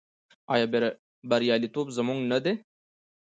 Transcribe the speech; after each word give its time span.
آیا 0.53 0.65
بریالیتوب 1.29 1.87
زموږ 1.97 2.19
نه 2.31 2.37
دی؟ 2.43 2.53